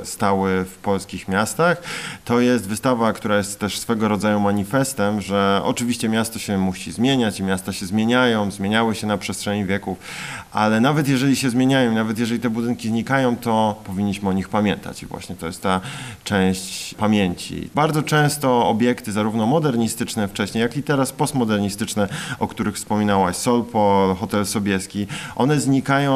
stały 0.04 0.64
w 0.64 0.76
polskich 0.76 1.28
miastach. 1.28 1.82
To 2.24 2.40
jest 2.40 2.68
wystawa, 2.68 3.12
która 3.12 3.36
jest 3.36 3.60
też 3.60 3.78
swego 3.78 4.08
rodzaju 4.08 4.40
manifestem, 4.40 5.20
że 5.20 5.60
oczywiście 5.64 6.08
miasto 6.08 6.38
się 6.38 6.58
musi 6.58 6.92
zmieniać 6.92 7.40
i 7.40 7.42
miasta 7.42 7.72
się 7.72 7.86
zmieniają, 7.86 8.50
zmieniały 8.50 8.94
się 8.94 9.06
na 9.06 9.18
przestrzeni 9.18 9.64
wieków, 9.64 9.98
ale 10.52 10.80
nawet 10.80 11.08
jeżeli 11.08 11.36
się 11.36 11.50
zmieniają, 11.50 11.94
nawet 11.94 12.18
jeżeli 12.18 12.40
te 12.40 12.50
budynki 12.50 12.88
znikają, 12.88 13.36
to 13.36 13.80
powinniśmy 13.84 14.28
o 14.28 14.32
nich 14.32 14.48
pamiętać 14.48 15.02
i 15.02 15.06
właśnie 15.06 15.36
to 15.36 15.46
jest 15.46 15.62
ta 15.62 15.80
część 16.24 16.94
pamięci. 16.94 17.70
Bardzo 17.74 18.02
często 18.02 18.68
obiekty, 18.68 19.12
zarówno 19.12 19.46
modernistyczne 19.46 20.28
wcześniej, 20.28 20.62
jak 20.62 20.76
i 20.76 20.82
teraz 20.82 21.12
postmodernistyczne, 21.12 22.08
o 22.38 22.48
których 22.48 22.74
wspominałaś, 22.74 23.36
Solpol, 23.36 24.14
Hotel 24.14 24.46
Sobieski, 24.46 25.06
one 25.36 25.60
znikają 25.60 26.14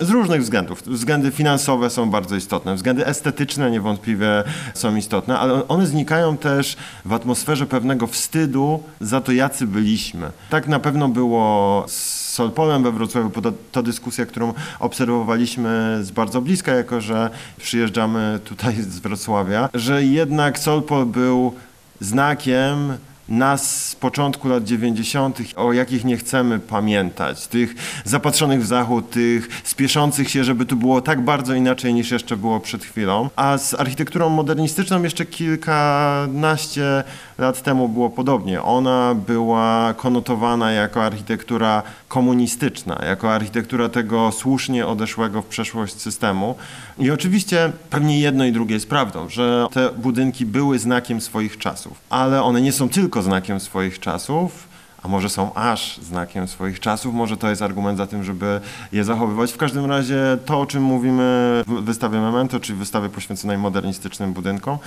z 0.00 0.10
różnych 0.10 0.42
względów. 0.42 0.82
Względy 0.86 1.30
finansowe 1.30 1.90
są 1.90 2.10
bardzo 2.10 2.36
istotne, 2.36 2.74
względy 2.74 3.06
estetyczne 3.06 3.70
niewątpliwie 3.70 4.44
są 4.74 4.96
istotne, 4.96 5.38
ale 5.38 5.68
one 5.68 5.86
znikają 5.86 6.36
też 6.36 6.76
w 7.04 7.12
atmosferze 7.12 7.66
pewnego 7.66 8.06
wstydu 8.06 8.82
za 9.00 9.20
to, 9.20 9.32
jacy 9.32 9.66
byliśmy. 9.66 10.30
Tak 10.50 10.68
na 10.68 10.80
pewno 10.80 11.08
było 11.08 11.84
z 11.88 12.28
Solpolem 12.28 12.82
we 12.82 12.92
Wrocławiu, 12.92 13.30
bo 13.30 13.42
to, 13.42 13.52
to 13.72 13.82
dyskusja, 13.82 14.26
którą 14.26 14.54
obserwowaliśmy 14.80 15.98
z 16.02 16.10
bardzo 16.10 16.40
bliska, 16.40 16.74
jako 16.74 17.00
że 17.00 17.30
przyjeżdżamy 17.56 18.40
tutaj 18.44 18.74
z 18.82 18.98
Wrocławia, 18.98 19.68
że 19.74 20.04
jednak 20.04 20.58
Solpol 20.58 21.06
był 21.06 21.54
znakiem 22.00 22.92
nas 23.28 23.86
z 23.86 23.94
początku 23.94 24.48
lat 24.48 24.64
90., 24.64 25.38
o 25.56 25.72
jakich 25.72 26.04
nie 26.04 26.16
chcemy 26.16 26.58
pamiętać. 26.58 27.46
Tych 27.46 27.74
zapatrzonych 28.04 28.62
w 28.62 28.66
zachód, 28.66 29.10
tych 29.10 29.48
spieszących 29.64 30.30
się, 30.30 30.44
żeby 30.44 30.66
tu 30.66 30.76
było 30.76 31.00
tak 31.00 31.20
bardzo 31.24 31.54
inaczej 31.54 31.94
niż 31.94 32.10
jeszcze 32.10 32.36
było 32.36 32.60
przed 32.60 32.84
chwilą. 32.84 33.30
A 33.36 33.58
z 33.58 33.74
architekturą 33.74 34.28
modernistyczną 34.28 35.02
jeszcze 35.02 35.26
kilkanaście 35.26 37.04
lat 37.38 37.62
temu 37.62 37.88
było 37.88 38.10
podobnie. 38.10 38.62
Ona 38.62 39.14
była 39.26 39.94
konotowana 39.96 40.72
jako 40.72 41.04
architektura 41.04 41.82
komunistyczna, 42.08 43.00
jako 43.06 43.34
architektura 43.34 43.88
tego 43.88 44.32
słusznie 44.32 44.86
odeszłego 44.86 45.42
w 45.42 45.46
przeszłość 45.46 46.00
systemu. 46.00 46.54
I 46.98 47.10
oczywiście 47.10 47.72
pewnie 47.90 48.20
jedno 48.20 48.44
i 48.44 48.52
drugie 48.52 48.74
jest 48.74 48.88
prawdą, 48.88 49.28
że 49.28 49.66
te 49.72 49.90
budynki 49.92 50.46
były 50.46 50.78
znakiem 50.78 51.20
swoich 51.20 51.58
czasów, 51.58 52.00
ale 52.10 52.42
one 52.42 52.60
nie 52.60 52.72
są 52.72 52.88
tylko 52.88 53.17
znakiem 53.22 53.60
swoich 53.60 53.98
czasów, 53.98 54.68
a 55.02 55.08
może 55.08 55.28
są 55.28 55.54
aż 55.54 55.98
znakiem 55.98 56.48
swoich 56.48 56.80
czasów, 56.80 57.14
może 57.14 57.36
to 57.36 57.50
jest 57.50 57.62
argument 57.62 57.98
za 57.98 58.06
tym, 58.06 58.24
żeby 58.24 58.60
je 58.92 59.04
zachowywać. 59.04 59.52
W 59.52 59.56
każdym 59.56 59.86
razie 59.86 60.38
to, 60.46 60.60
o 60.60 60.66
czym 60.66 60.82
mówimy 60.82 61.22
w 61.66 61.82
wystawie 61.82 62.20
Memento, 62.20 62.60
czyli 62.60 62.78
wystawie 62.78 63.08
poświęconej 63.08 63.58
modernistycznym 63.58 64.32
budynkom, 64.32 64.78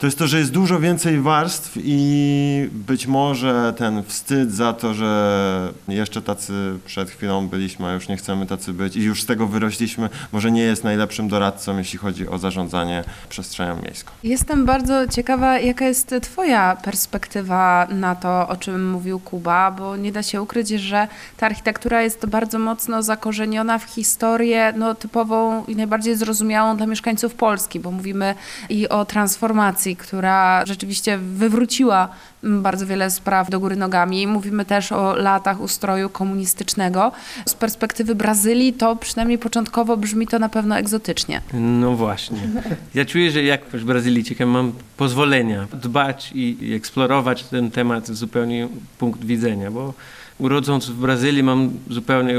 to 0.00 0.06
jest 0.06 0.18
to, 0.18 0.26
że 0.26 0.38
jest 0.38 0.50
dużo 0.50 0.80
więcej 0.80 1.20
warstw 1.20 1.72
i 1.76 2.68
być 2.72 3.06
może 3.06 3.74
ten 3.76 4.02
wstyd 4.04 4.52
za 4.52 4.72
to, 4.72 4.94
że 4.94 5.72
jeszcze 5.88 6.22
tacy 6.22 6.52
przed 6.86 7.10
chwilą 7.10 7.48
byliśmy, 7.48 7.86
a 7.86 7.92
już 7.92 8.08
nie 8.08 8.16
chcemy 8.16 8.46
tacy 8.46 8.72
być 8.72 8.96
i 8.96 9.02
już 9.02 9.22
z 9.22 9.26
tego 9.26 9.46
wyrośliśmy, 9.46 10.08
może 10.32 10.50
nie 10.50 10.62
jest 10.62 10.84
najlepszym 10.84 11.28
doradcą, 11.28 11.78
jeśli 11.78 11.98
chodzi 11.98 12.28
o 12.28 12.38
zarządzanie 12.38 13.04
przestrzenią 13.28 13.82
miejską. 13.82 14.10
Jestem 14.24 14.66
bardzo 14.66 15.08
ciekawa, 15.08 15.58
jaka 15.58 15.84
jest 15.84 16.14
Twoja 16.22 16.76
perspektywa 16.84 17.86
na 17.90 18.14
to, 18.14 18.48
o 18.48 18.56
czym 18.56 18.90
mówił 18.90 19.20
Kuba, 19.20 19.70
bo 19.70 19.96
nie 19.96 20.12
da 20.12 20.22
się 20.22 20.42
ukryć, 20.42 20.68
że 20.68 21.08
ta 21.36 21.46
architektura 21.46 22.02
jest 22.02 22.26
bardzo 22.26 22.58
mocno 22.58 23.02
zakorzeniona 23.02 23.78
w 23.78 23.84
historię 23.84 24.72
no, 24.76 24.94
typową 24.94 25.64
i 25.64 25.76
najbardziej 25.76 26.16
zrozumiałą 26.16 26.76
dla 26.76 26.86
mieszkańców 26.86 27.34
Polski, 27.34 27.80
bo 27.80 27.90
mówimy 27.90 28.34
i 28.68 28.88
o 28.88 29.04
transformacji 29.04 29.89
która 29.96 30.66
rzeczywiście 30.66 31.18
wywróciła 31.18 32.08
bardzo 32.42 32.86
wiele 32.86 33.10
spraw 33.10 33.50
do 33.50 33.60
góry 33.60 33.76
nogami. 33.76 34.26
Mówimy 34.26 34.64
też 34.64 34.92
o 34.92 35.16
latach 35.16 35.60
ustroju 35.60 36.08
komunistycznego. 36.08 37.12
Z 37.46 37.54
perspektywy 37.54 38.14
Brazylii 38.14 38.72
to 38.72 38.96
przynajmniej 38.96 39.38
początkowo 39.38 39.96
brzmi 39.96 40.26
to 40.26 40.38
na 40.38 40.48
pewno 40.48 40.78
egzotycznie. 40.78 41.42
No 41.52 41.92
właśnie. 41.92 42.38
Ja 42.94 43.04
czuję, 43.04 43.30
że 43.30 43.42
jak 43.42 43.60
Brazylijczykiem 43.84 44.48
mam 44.48 44.72
pozwolenia 44.96 45.66
dbać 45.82 46.30
i 46.34 46.74
eksplorować 46.76 47.44
ten 47.44 47.70
temat 47.70 48.06
z 48.06 48.12
zupełnie 48.12 48.68
punkt 48.98 49.24
widzenia, 49.24 49.70
bo 49.70 49.94
urodząc 50.38 50.86
w 50.86 50.94
Brazylii 50.94 51.42
mam 51.42 51.70
zupełnie 51.90 52.34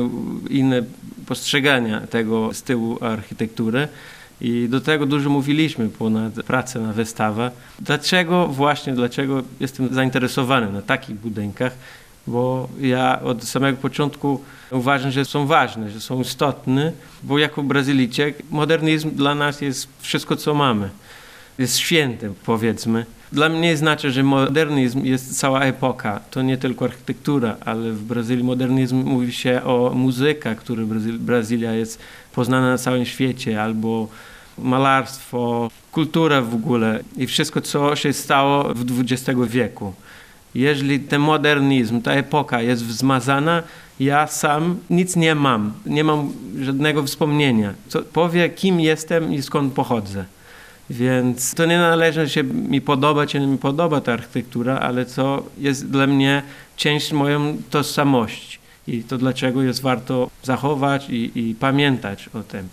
inne 0.50 0.84
postrzegania 1.26 2.02
tego 2.02 2.54
stylu 2.54 2.98
architektury. 3.02 3.88
I 4.42 4.68
do 4.70 4.82
tego 4.82 5.06
dużo 5.06 5.30
mówiliśmy 5.30 5.90
ponad 5.90 6.34
pracę 6.34 6.80
na 6.80 6.94
wystawę. 6.94 7.52
Dlaczego 7.80 8.48
właśnie, 8.48 8.94
dlaczego 8.94 9.44
jestem 9.60 9.94
zainteresowany 9.94 10.72
na 10.72 10.82
takich 10.82 11.16
budynkach? 11.16 11.74
Bo 12.28 12.70
ja 12.82 13.22
od 13.22 13.44
samego 13.44 13.78
początku 13.78 14.42
uważam, 14.72 15.12
że 15.12 15.26
są 15.26 15.48
ważne, 15.48 15.90
że 15.90 16.00
są 16.00 16.22
istotne, 16.22 16.92
bo 17.24 17.38
jako 17.38 17.64
Brazylijczyk 17.64 18.44
modernizm 18.52 19.12
dla 19.12 19.36
nas 19.36 19.62
jest 19.62 19.88
wszystko, 20.00 20.36
co 20.36 20.54
mamy. 20.54 20.90
Jest 21.58 21.78
święte, 21.78 22.34
powiedzmy. 22.46 23.06
Dla 23.32 23.50
mnie 23.50 23.78
znaczy, 23.78 24.12
że 24.12 24.24
modernizm 24.24 25.06
jest 25.06 25.40
cała 25.40 25.62
epoka. 25.62 26.20
To 26.32 26.42
nie 26.42 26.58
tylko 26.58 26.86
architektura, 26.86 27.58
ale 27.66 27.92
w 27.92 28.04
Brazylii 28.04 28.44
modernizm 28.44 29.04
mówi 29.04 29.34
się 29.34 29.64
o 29.64 29.92
muzyce, 29.96 30.56
który 30.56 30.86
Brazylia 31.20 31.74
jest 31.74 32.00
poznana 32.34 32.70
na 32.70 32.78
całym 32.78 33.06
świecie, 33.06 33.62
albo 33.64 34.08
malarstwo, 34.58 35.72
kultura 35.92 36.42
w 36.42 36.56
ogóle 36.56 37.00
i 37.18 37.28
wszystko, 37.28 37.62
co 37.62 37.96
się 37.96 38.14
stało 38.14 38.74
w 38.74 38.86
XX 39.00 39.40
wieku. 39.48 39.94
Jeżeli 40.56 41.00
ten 41.00 41.22
modernizm, 41.22 42.02
ta 42.02 42.12
epoka 42.12 42.62
jest 42.62 42.86
wzmazana, 42.86 43.64
ja 44.00 44.28
sam 44.28 44.78
nic 44.90 45.16
nie 45.16 45.36
mam. 45.36 45.74
Nie 45.86 46.04
mam 46.04 46.34
żadnego 46.62 47.04
wspomnienia. 47.04 47.74
Co 47.88 48.02
powie, 48.02 48.50
kim 48.50 48.80
jestem 48.80 49.34
i 49.34 49.42
skąd 49.42 49.74
pochodzę. 49.74 50.26
Więc 50.90 51.54
to 51.54 51.66
nie 51.66 51.78
należy 51.78 52.30
się 52.30 52.44
mi 52.44 52.82
podobać, 52.82 53.32
czy 53.32 53.40
nie 53.40 53.48
mi 53.48 53.58
podoba 53.58 54.02
ta 54.02 54.14
architektura, 54.14 54.80
ale 54.80 55.06
to 55.06 55.44
jest 55.58 55.90
dla 55.90 56.08
mnie 56.08 56.44
część 56.76 57.12
moją 57.12 57.58
tożsamości. 57.70 58.60
I 58.88 59.04
to 59.04 59.18
dlaczego 59.18 59.64
jest 59.64 59.82
warto 59.82 60.30
zachować 60.44 61.10
i, 61.10 61.32
i 61.36 61.56
pamiętać 61.56 62.30
o 62.34 62.44
tym. 62.44 62.68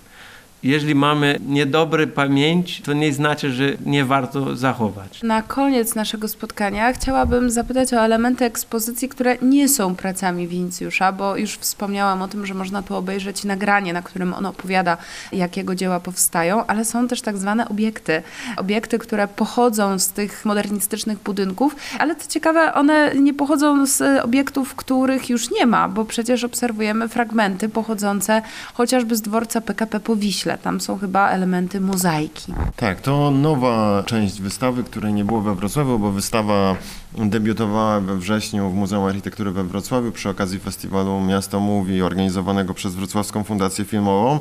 Jeżeli 0.63 0.95
mamy 0.95 1.39
niedobry 1.47 2.07
pamięć, 2.07 2.83
to 2.83 2.93
nie 2.93 3.13
znaczy, 3.13 3.53
że 3.53 3.65
nie 3.87 4.05
warto 4.05 4.57
zachować. 4.57 5.23
Na 5.23 5.43
koniec 5.43 5.95
naszego 5.95 6.29
spotkania 6.29 6.93
chciałabym 6.93 7.51
zapytać 7.51 7.95
o 7.95 7.97
elementy 7.97 8.45
ekspozycji, 8.45 9.09
które 9.09 9.37
nie 9.43 9.69
są 9.69 9.97
pracami 9.97 10.49
Wincjusza, 10.49 11.13
bo 11.13 11.37
już 11.37 11.55
wspomniałam 11.55 12.23
o 12.23 12.29
tym, 12.29 12.47
że 12.47 12.55
można 12.55 12.83
tu 12.83 12.95
obejrzeć 12.95 13.45
nagranie, 13.45 13.93
na 13.93 14.03
którym 14.03 14.35
on 14.35 14.47
opowiada, 14.47 14.97
jak 15.33 15.57
jego 15.57 15.75
dzieła 15.75 16.01
powstają, 16.01 16.67
ale 16.67 16.85
są 16.85 17.09
też 17.09 17.23
tak 17.23 17.39
zwane 17.39 17.69
obiekty. 17.69 18.23
Obiekty, 18.57 18.99
które 18.99 19.29
pochodzą 19.29 19.99
z 19.99 20.09
tych 20.09 20.45
modernistycznych 20.45 21.19
budynków, 21.19 21.77
ale 21.99 22.17
co 22.17 22.31
ciekawe, 22.31 22.75
one 22.75 23.15
nie 23.15 23.35
pochodzą 23.35 23.87
z 23.87 24.25
obiektów, 24.25 24.75
których 24.75 25.31
już 25.31 25.51
nie 25.51 25.67
ma, 25.67 25.89
bo 25.89 26.05
przecież 26.05 26.45
obserwujemy 26.45 27.09
fragmenty 27.09 27.69
pochodzące 27.69 28.43
chociażby 28.75 29.17
z 29.17 29.23
dworca 29.23 29.61
PKP 29.61 30.01
po 30.01 30.17
Wiśle. 30.17 30.48
Tam 30.57 30.81
są 30.81 30.99
chyba 30.99 31.29
elementy 31.31 31.81
mozaiki. 31.81 32.55
Tak, 32.77 33.01
to 33.01 33.31
nowa 33.31 34.03
część 34.07 34.41
wystawy, 34.41 34.85
której 34.85 35.13
nie 35.13 35.25
było 35.25 35.41
we 35.41 35.55
Wrocławiu, 35.55 35.99
bo 35.99 36.13
wystawa 36.13 36.77
debiutowała 37.15 38.01
we 38.01 38.17
wrześniu 38.17 38.71
w 38.71 38.75
Muzeum 38.75 39.05
Architektury 39.05 39.51
we 39.51 39.65
Wrocławiu 39.65 40.13
przy 40.13 40.29
okazji 40.29 40.59
festiwalu 40.59 41.21
Miasto 41.21 41.61
Mówi 41.61 42.03
organizowanego 42.03 42.75
przez 42.75 42.95
Wrocławską 42.95 43.45
Fundację 43.45 43.85
Filmową, 43.85 44.41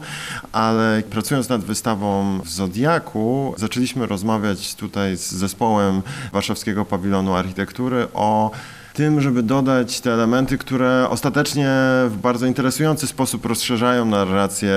ale 0.51 1.03
pracując 1.09 1.49
nad 1.49 1.61
wystawą 1.61 2.39
w 2.43 2.49
Zodiaku 2.49 3.53
zaczęliśmy 3.57 4.05
rozmawiać 4.05 4.75
tutaj 4.75 5.17
z 5.17 5.31
zespołem 5.31 6.01
Warszawskiego 6.33 6.85
Pawilonu 6.85 7.33
Architektury 7.33 8.07
o 8.13 8.51
tym, 8.97 9.21
żeby 9.21 9.43
dodać 9.43 10.01
te 10.01 10.13
elementy, 10.13 10.57
które 10.57 11.07
ostatecznie 11.09 11.69
w 12.09 12.17
bardzo 12.21 12.45
interesujący 12.45 13.07
sposób 13.07 13.45
rozszerzają 13.45 14.05
narrację, 14.05 14.75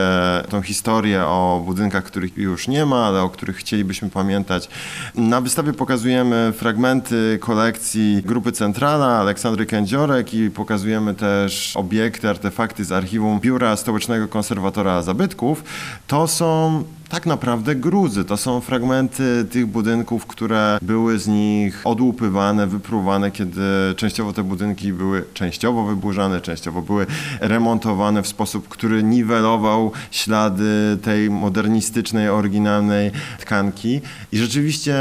tą 0.48 0.62
historię 0.62 1.24
o 1.26 1.62
budynkach, 1.66 2.04
których 2.04 2.36
już 2.36 2.68
nie 2.68 2.86
ma, 2.86 3.06
ale 3.06 3.22
o 3.22 3.28
których 3.28 3.56
chcielibyśmy 3.56 4.10
pamiętać. 4.10 4.68
Na 5.14 5.40
wystawie 5.40 5.72
pokazujemy 5.72 6.52
fragmenty 6.56 7.38
kolekcji 7.40 8.22
Grupy 8.22 8.52
Centrala, 8.52 9.06
Aleksandry 9.06 9.66
Kędziorek 9.66 10.34
i 10.34 10.50
pokazujemy 10.50 11.14
też 11.14 11.76
obiekty, 11.76 12.28
artefakty 12.28 12.84
z 12.84 12.92
archiwum 12.92 13.40
Biura 13.40 13.76
Stołecznego 13.76 14.28
Konserwatora 14.28 15.02
Zabytków. 15.02 15.64
To 16.06 16.28
są 16.28 16.84
tak 17.10 17.26
naprawdę 17.26 17.74
gruzy. 17.74 18.24
To 18.24 18.36
są 18.36 18.60
fragmenty 18.60 19.44
tych 19.50 19.66
budynków, 19.66 20.26
które 20.26 20.78
były 20.82 21.18
z 21.18 21.28
nich 21.28 21.82
odłupywane, 21.84 22.66
wypruwane, 22.66 23.30
kiedy 23.30 23.60
częściowo 23.96 24.32
te 24.32 24.42
budynki 24.42 24.92
były 24.92 25.24
częściowo 25.34 25.84
wyburzane, 25.84 26.40
częściowo 26.40 26.82
były 26.82 27.06
remontowane 27.40 28.22
w 28.22 28.26
sposób, 28.26 28.68
który 28.68 29.02
niwelował 29.02 29.92
ślady 30.10 30.98
tej 31.02 31.30
modernistycznej, 31.30 32.28
oryginalnej 32.28 33.10
tkanki. 33.40 34.00
I 34.32 34.38
rzeczywiście 34.38 34.94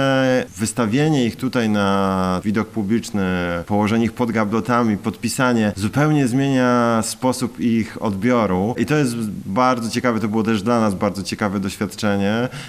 wystawienie 0.57 1.25
ich 1.25 1.35
tutaj 1.35 1.69
na 1.69 2.41
widok 2.43 2.67
publiczny, 2.67 3.23
położenie 3.65 4.05
ich 4.05 4.13
pod 4.13 4.31
gablotami, 4.31 4.97
podpisanie 4.97 5.73
zupełnie 5.75 6.27
zmienia 6.27 7.01
sposób 7.03 7.59
ich 7.59 8.01
odbioru. 8.01 8.75
I 8.77 8.85
to 8.85 8.95
jest 8.95 9.15
bardzo 9.45 9.89
ciekawe, 9.89 10.19
to 10.19 10.27
było 10.27 10.43
też 10.43 10.63
dla 10.63 10.79
nas 10.79 10.95
bardzo 10.95 11.23
ciekawe 11.23 11.59
doświadczenie 11.59 11.98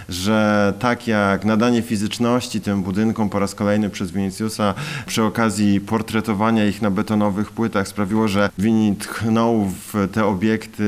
że 0.08 0.72
tak 0.78 1.06
jak 1.06 1.44
nadanie 1.44 1.82
fizyczności 1.82 2.60
tym 2.60 2.82
budynkom 2.82 3.30
po 3.30 3.38
raz 3.38 3.54
kolejny 3.54 3.90
przez 3.90 4.10
Viniciusa 4.10 4.75
przy 5.06 5.22
okazji 5.22 5.80
portretowania 5.80 6.66
ich 6.66 6.82
na 6.82 6.90
betonowych 6.90 7.50
płytach 7.50 7.88
sprawiło, 7.88 8.28
że 8.28 8.50
Vini 8.58 8.96
tchnął 8.96 9.64
w 9.64 10.08
te 10.12 10.25
obiekty 10.25 10.84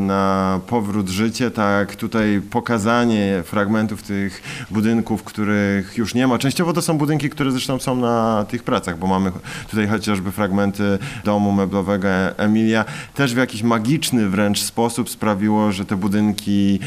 na 0.00 0.60
powrót 0.66 1.08
życie, 1.08 1.50
tak 1.50 1.96
tutaj 1.96 2.40
pokazanie 2.50 3.42
fragmentów 3.44 4.02
tych 4.02 4.42
budynków, 4.70 5.24
których 5.24 5.96
już 5.96 6.14
nie 6.14 6.26
ma. 6.26 6.38
Częściowo 6.38 6.72
to 6.72 6.82
są 6.82 6.98
budynki, 6.98 7.30
które 7.30 7.52
zresztą 7.52 7.78
są 7.78 7.96
na 7.96 8.46
tych 8.48 8.62
pracach, 8.62 8.98
bo 8.98 9.06
mamy 9.06 9.32
tutaj 9.70 9.88
chociażby 9.88 10.32
fragmenty 10.32 10.98
domu 11.24 11.52
meblowego 11.52 12.08
Emilia. 12.36 12.84
Też 13.14 13.34
w 13.34 13.36
jakiś 13.36 13.62
magiczny 13.62 14.28
wręcz 14.28 14.62
sposób 14.62 15.10
sprawiło, 15.10 15.72
że 15.72 15.84
te 15.84 15.96
budynki 15.96 16.78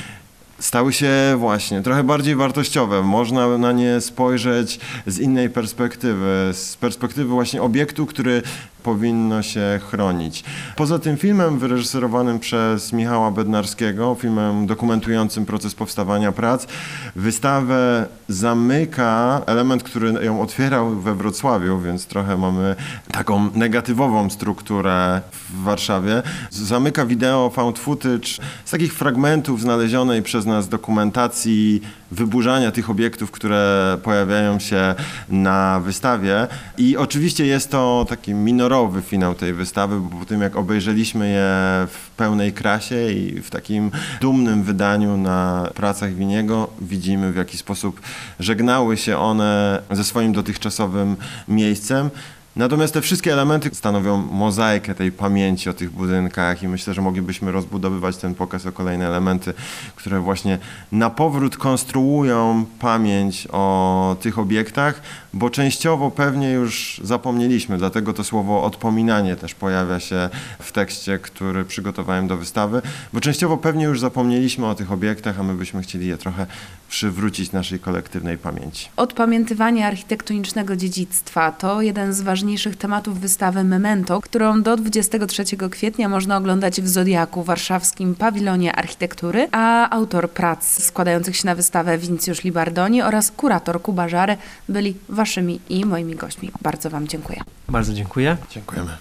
stały 0.59 0.93
się 0.93 1.11
właśnie 1.37 1.81
trochę 1.81 2.03
bardziej 2.03 2.35
wartościowe. 2.35 3.01
Można 3.01 3.57
na 3.57 3.71
nie 3.71 4.01
spojrzeć 4.01 4.79
z 5.07 5.19
innej 5.19 5.49
perspektywy, 5.49 6.51
z 6.53 6.75
perspektywy 6.75 7.29
właśnie 7.29 7.61
obiektu, 7.61 8.05
który 8.05 8.41
powinno 8.85 9.41
się 9.41 9.79
chronić. 9.89 10.43
Poza 10.75 10.99
tym 10.99 11.17
filmem 11.17 11.59
wyreżyserowanym 11.59 12.39
przez 12.39 12.93
Michała 12.93 13.31
Bednarskiego, 13.31 14.15
filmem 14.19 14.67
dokumentującym 14.67 15.45
proces 15.45 15.75
powstawania 15.75 16.31
prac, 16.31 16.67
wystawę 17.15 18.05
zamyka 18.29 19.41
element, 19.45 19.83
który 19.83 20.25
ją 20.25 20.41
otwierał 20.41 20.95
we 20.95 21.15
Wrocławiu, 21.15 21.79
więc 21.79 22.05
trochę 22.05 22.37
mamy 22.37 22.75
taką 23.11 23.49
negatywową 23.53 24.29
strukturę 24.29 25.21
w 25.31 25.63
Warszawie. 25.63 26.23
Zamyka 26.49 27.05
wideo 27.05 27.51
found 27.55 27.79
footage 27.79 28.27
z 28.65 28.71
takich 28.71 28.93
fragmentów 28.93 29.61
znalezionej 29.61 30.23
przez 30.23 30.45
nas 30.45 30.69
dokumentacji 30.69 31.81
wyburzania 32.11 32.71
tych 32.71 32.89
obiektów, 32.89 33.31
które 33.31 33.97
pojawiają 34.03 34.59
się 34.59 34.95
na 35.29 35.79
wystawie. 35.79 36.47
I 36.77 36.97
oczywiście 36.97 37.45
jest 37.45 37.71
to 37.71 38.05
taki 38.09 38.33
minorowy 38.33 39.01
finał 39.01 39.35
tej 39.35 39.53
wystawy, 39.53 39.99
bo 39.99 40.19
po 40.19 40.25
tym 40.25 40.41
jak 40.41 40.55
obejrzeliśmy 40.55 41.29
je 41.29 41.87
w 41.87 42.09
pełnej 42.17 42.53
krasie 42.53 43.11
i 43.11 43.41
w 43.41 43.49
takim 43.49 43.91
dumnym 44.21 44.63
wydaniu 44.63 45.17
na 45.17 45.69
pracach 45.75 46.13
Winiego, 46.13 46.69
widzimy 46.81 47.31
w 47.31 47.35
jaki 47.35 47.57
sposób 47.57 48.01
żegnały 48.39 48.97
się 48.97 49.17
one 49.17 49.81
ze 49.91 50.03
swoim 50.03 50.33
dotychczasowym 50.33 51.15
miejscem. 51.47 52.09
Natomiast 52.55 52.93
te 52.93 53.01
wszystkie 53.01 53.33
elementy 53.33 53.69
stanowią 53.73 54.17
mozaikę 54.17 54.95
tej 54.95 55.11
pamięci 55.11 55.69
o 55.69 55.73
tych 55.73 55.91
budynkach 55.91 56.63
i 56.63 56.67
myślę, 56.67 56.93
że 56.93 57.01
moglibyśmy 57.01 57.51
rozbudowywać 57.51 58.17
ten 58.17 58.35
pokaz 58.35 58.65
o 58.65 58.71
kolejne 58.71 59.07
elementy, 59.07 59.53
które 59.95 60.19
właśnie 60.19 60.57
na 60.91 61.09
powrót 61.09 61.57
konstruują 61.57 62.65
pamięć 62.79 63.47
o 63.51 64.15
tych 64.21 64.39
obiektach, 64.39 65.01
bo 65.33 65.49
częściowo 65.49 66.11
pewnie 66.11 66.51
już 66.51 67.01
zapomnieliśmy, 67.03 67.77
dlatego 67.77 68.13
to 68.13 68.23
słowo 68.23 68.63
odpominanie 68.63 69.35
też 69.35 69.55
pojawia 69.55 69.99
się 69.99 70.29
w 70.59 70.71
tekście, 70.71 71.19
który 71.19 71.65
przygotowałem 71.65 72.27
do 72.27 72.37
wystawy, 72.37 72.81
bo 73.13 73.21
częściowo 73.21 73.57
pewnie 73.57 73.85
już 73.85 73.99
zapomnieliśmy 73.99 74.67
o 74.67 74.75
tych 74.75 74.91
obiektach, 74.91 75.39
a 75.39 75.43
my 75.43 75.53
byśmy 75.53 75.81
chcieli 75.81 76.07
je 76.07 76.17
trochę 76.17 76.45
przywrócić 76.89 77.51
naszej 77.51 77.79
kolektywnej 77.79 78.37
pamięci. 78.37 78.89
Odpamiętywanie 78.97 79.87
architektonicznego 79.87 80.75
dziedzictwa 80.75 81.51
to 81.51 81.81
jeden 81.81 82.13
z 82.13 82.21
ważniejszych 82.45 82.75
tematów 82.75 83.19
wystawy 83.19 83.63
Memento, 83.63 84.21
którą 84.21 84.61
do 84.61 84.77
23 84.77 85.43
kwietnia 85.71 86.09
można 86.09 86.37
oglądać 86.37 86.81
w 86.81 86.87
Zodiaku, 86.87 87.43
warszawskim 87.43 88.15
pawilonie 88.15 88.75
architektury, 88.75 89.47
a 89.51 89.89
autor 89.89 90.31
prac 90.31 90.83
składających 90.83 91.35
się 91.37 91.45
na 91.45 91.55
wystawę 91.55 91.97
Vincjusz 91.97 92.43
Libardoni 92.43 93.01
oraz 93.01 93.31
kurator 93.31 93.81
Kuba 93.81 94.09
Żary 94.09 94.37
byli 94.69 94.95
waszymi 95.09 95.59
i 95.69 95.85
moimi 95.85 96.15
gośćmi. 96.15 96.51
Bardzo 96.61 96.89
wam 96.89 97.07
dziękuję. 97.07 97.41
Bardzo 97.69 97.93
dziękuję. 97.93 98.37
Dziękujemy. 98.51 98.91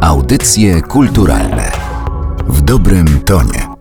Audycje 0.00 0.82
kulturalne 0.82 1.72
w 2.48 2.60
dobrym 2.60 3.20
tonie. 3.20 3.71